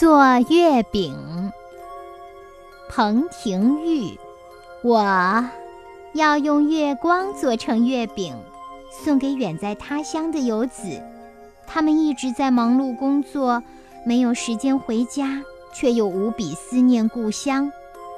[0.00, 1.14] 做月饼。
[2.88, 4.18] 彭廷玉，
[4.82, 5.44] 我
[6.14, 8.34] 要用月光做成月饼，
[8.90, 11.02] 送给远在他乡的游子。
[11.66, 13.62] 他们一直在忙碌工作，
[14.06, 15.42] 没有时间回家，
[15.74, 17.70] 却又无比思念故乡。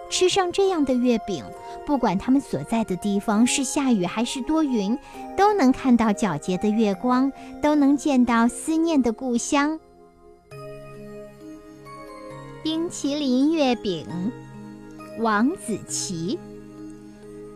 [0.09, 1.45] 吃上这样的月饼，
[1.85, 4.97] 不管他们所在的地方是下雨还是多云，
[5.37, 9.81] 都能看到皎洁的月光，都能见到思念的故乡。
[12.63, 14.07] 冰淇淋月饼，
[15.19, 16.39] 王子琪。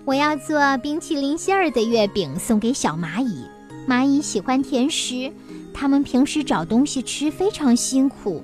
[0.04, 3.44] 我要做冰淇淋馅儿的月饼送给小蚂蚁。
[3.88, 5.32] 蚂蚁喜欢甜食，
[5.72, 8.42] 它们平时找东西吃非常辛苦，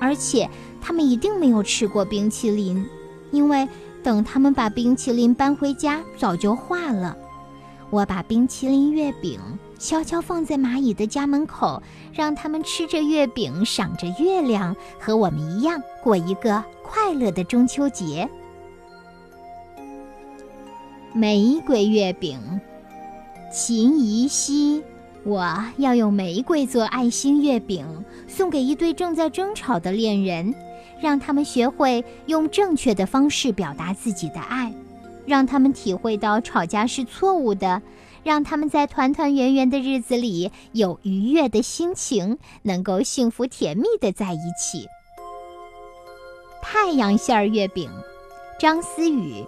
[0.00, 0.48] 而且
[0.80, 2.86] 它们一定没有吃过冰淇淋。
[3.32, 3.68] 因为
[4.04, 7.16] 等他们把冰淇淋搬回家，早就化了。
[7.90, 9.40] 我把冰淇淋月饼
[9.78, 18.28] 悄悄放在蚂蚁的家门口，让他们吃着月饼，赏着月亮，和我们一样过一个快乐的中秋节。
[21.12, 22.40] 玫瑰月饼，
[23.52, 24.82] 秦怡西，
[25.24, 27.86] 我要用玫瑰做爱心月饼，
[28.26, 30.54] 送给一对正在争吵的恋人。
[30.98, 34.72] 让他们学会用正确的方式表达自己的爱，
[35.26, 37.82] 让他们体会到吵架是错误的，
[38.26, 44.88] 让他们在团团圆圆的日子里有愉悦的心情，能够幸福甜蜜的在一起。
[46.60, 47.88] 太阳馅儿月饼，
[48.58, 49.44] 张思雨，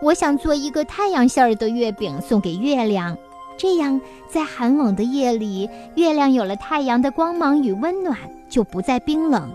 [0.00, 3.18] 我想做一个太阳馅儿的月饼送给月亮，
[3.58, 8.16] 这样在寒冷的夜里，月亮有了太阳的光芒与温暖，
[8.48, 9.52] 就不再冰冷。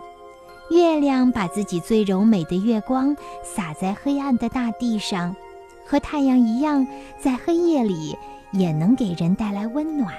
[0.70, 5.34] 月亮把自己最柔美的月光洒在黑暗的大地上，
[5.86, 6.86] 和太阳一样，
[7.20, 8.18] 在黑夜里
[8.52, 10.14] 也能给人带来温暖。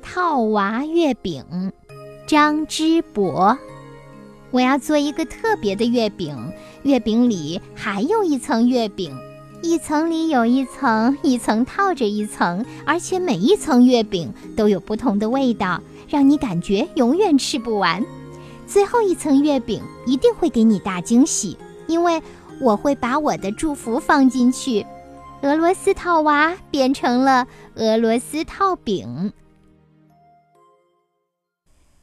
[0.00, 1.72] 套娃月饼，
[2.26, 3.58] 张之博，
[4.50, 9.16] 我要做一个特别的月饼，月饼里还有一层月饼，
[9.62, 18.04] 一层里有一层，一层套着一层，而且每一层月饼都有不同的味道，让你感觉永远吃不完。
[18.66, 21.56] 最后一层月饼一定会给你大惊喜，
[21.86, 22.22] 因为
[22.62, 24.86] 我会把我的祝福放进去。
[25.42, 29.32] 俄罗斯套娃变成了俄罗斯套饼。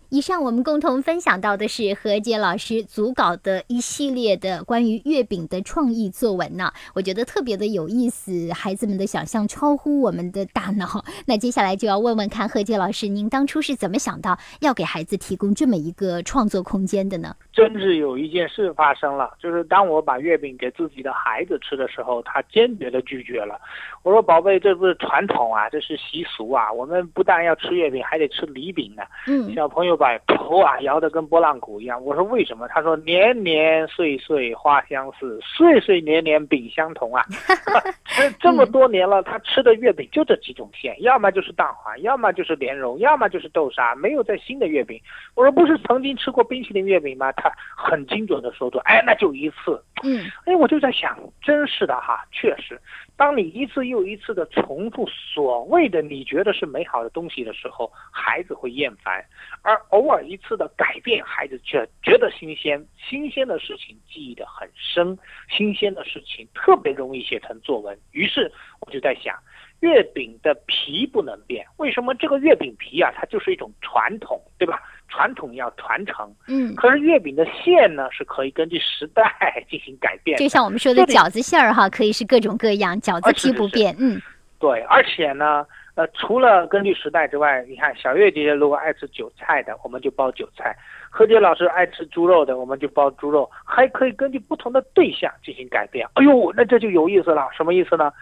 [0.09, 11.05] 以上我们共同分享到的是何洁老师组稿的一系列的关于月饼的创意作文呢，我觉得特别的有意思，孩子们的想象超乎我们的大脑。
[11.27, 17.35] 那接下来就要问问看何洁老师，您当初是怎么想到要给孩子提供这么一个创作空间的呢？
[17.59, 23.59] 真是有一件事发生了，就是当我把月饼给自己的孩子吃的时候，他坚决的拒绝了。
[24.01, 32.01] 我说：“宝贝，这不是传统啊，这是习俗啊，我们不但要吃月饼，还得吃礼饼呢。”嗯，小朋友把头啊摇得跟拨浪鼓一样。
[32.01, 37.25] 我说：“为什么？”他说：“年年岁岁花相似，岁岁年年饼相同啊。
[38.15, 44.97] ”这这么多年了，他吃的月饼就这几种馅，要么就是蛋黄，要么就是莲蓉，要么就是豆沙，没有再新的月饼。
[45.35, 47.48] 我说：“不是曾经吃过冰淇淋月饼吗？”他。
[47.75, 49.83] 很精准的说出，哎，那就一次。
[50.03, 52.79] 嗯，哎，我就在想，真是的哈，确实，
[53.17, 59.21] 当你一次又一次的重复所谓的你觉得是美好的东西的时候，孩子会厌烦；
[59.61, 62.83] 而偶尔一次的改变，孩子却觉得新鲜。
[62.97, 65.17] 新鲜的事情记忆的很深，
[65.49, 67.97] 新鲜的事情特别容易写成作文。
[68.11, 69.35] 于是我就在想。
[69.81, 73.13] 月饼的皮不能变，为什么这个月饼皮啊？
[73.15, 74.81] 它就是一种传统，对吧？
[75.19, 76.73] 传统要传承，嗯。
[76.75, 79.21] 可是月饼的馅呢，是可以根据时代
[79.69, 80.37] 进行改变。
[80.37, 84.21] 就像我们说的饺子馅儿哈，可以是各种各样，饺子皮不变，嗯。
[84.59, 85.65] 对，而且呢，
[85.95, 90.71] 呃，除了根据时代之外，你看小月姐姐如果爱吃韭菜的，我们就包韭菜；
[91.09, 96.07] 何洁老师爱吃猪肉的，我们就包猪肉，还可以根据不同的对象进行改变。
[96.13, 98.13] 哎呦，那这就有意思了，什么意思呢？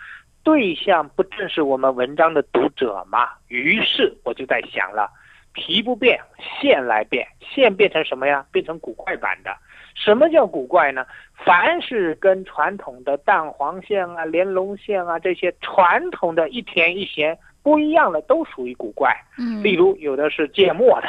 [0.43, 3.27] 对象不正是我们文章的读者吗？
[3.49, 5.09] 于是我就在想了，
[5.57, 6.19] 皮不变，
[6.61, 8.45] 线来变，线变成什么呀？
[8.51, 9.49] 变成古怪版的。
[9.95, 11.03] 什么叫古怪呢？
[11.43, 19.11] 凡是跟传统的蛋黄线啊、莲蓉线啊这些传统的一甜一咸不一样的，都属于古怪。
[19.39, 21.07] 嗯，例如有的是芥末的，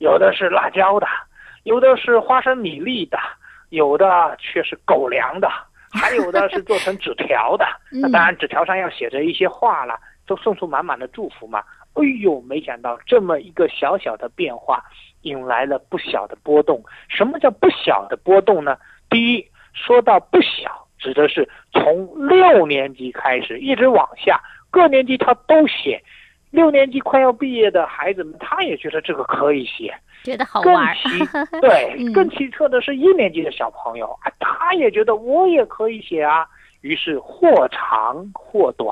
[0.00, 1.06] 有的是辣椒的，
[1.64, 3.18] 有的是花生米粒的，
[3.70, 5.48] 有的却是狗粮的。
[5.90, 11.64] 还有的是做成纸条的， 那当然纸条上要写着一些话了，都送出满满的祝福嘛。
[12.00, 14.82] 哎呦，没想到这么一个小小的变化，
[15.22, 16.82] 引来了不小的波动。
[17.08, 18.76] 什么叫不小的波动呢？
[19.10, 24.40] 第一，说到不小，指的是从六年级开始一直往下，
[24.70, 26.02] 各年级他都写。
[26.50, 29.94] 六年级快要毕业的孩子们，他也觉得这个可以写。
[30.24, 30.96] 觉得好更玩
[31.60, 36.46] 对嗯，更奇特 的是一年级的小朋友啊，他也觉得我也可以写啊，
[36.80, 38.90] 于是或长或短，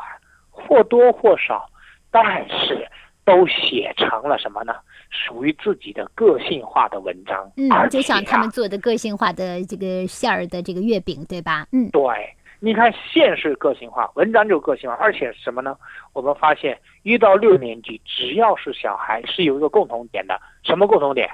[0.50, 1.67] 或多或少，
[2.11, 2.87] 但是
[3.26, 4.73] 都写成了什么呢？
[5.11, 11.67] 属于自己的个性化的文章，嗯，而且就像他啊们做的个性化的这个馅儿的这个月饼，对吧？
[11.73, 12.02] 嗯对，
[12.61, 15.76] 你看线是个性化，文章就个性化，而且什么呢？
[16.12, 21.28] 我们发现一到六年级，只要是小孩，是有一个共同点的，什么共同点？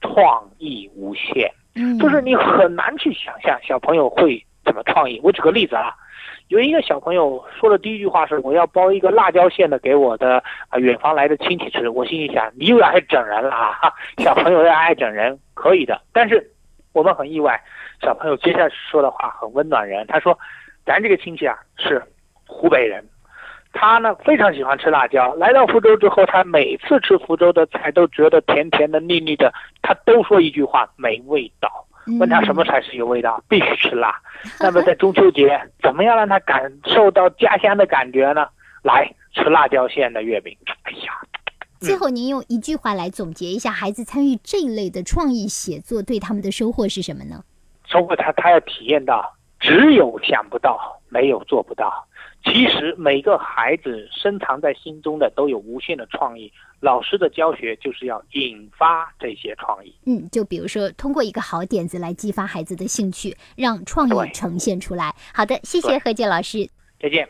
[0.00, 5.18] 创意无限，嗯，就是你很难去想象小朋友会怎么创意。
[5.24, 5.94] 我举个例子啊，
[6.48, 13.92] 有一个小朋友说的第一句话是：“我要包一个辣椒馅的给我的啊远方来的亲戚吃。”我心里想，你又要爱整人了啊！
[14.22, 16.00] 小朋友要爱整人，可以的。
[16.12, 16.50] 但是
[16.92, 17.58] 我们很意外，
[18.02, 20.06] 小朋友接下来说的话很温暖人。
[20.06, 20.38] 他说
[20.84, 22.02] ：“咱这个亲戚啊是
[22.46, 23.02] 湖北人，
[23.72, 25.34] 他呢非常喜欢吃辣椒。
[25.34, 31.84] 来到福州之后，他每次吃福州的菜都觉得甜甜的、腻腻的，他都说一句话：没味道。”
[32.18, 34.14] 问他什么才是有味道， 必须吃辣。
[34.60, 38.46] 那么在中秋节， 怎么样让他感受到家乡的感觉呢？
[38.82, 40.56] 来吃辣椒馅的月饼。
[40.84, 41.12] 哎呀，
[41.80, 47.44] 最后，您用一句话来总结一下，孩子参与这一类的创意写作对他们的收获是什么呢？
[47.86, 52.06] 收获他他要体验到，只有想不到，没有做不到。
[52.44, 56.50] 其实每个孩子深藏在心中的都有无限的创意，
[56.80, 59.94] 老师的教学就是要引发这些创意。
[60.06, 65.14] 嗯，就比如说通过一个好点子来激发孩子的兴趣，让创意呈现出来。
[65.34, 66.66] 好的，谢谢何洁老师。
[66.98, 67.28] 再见。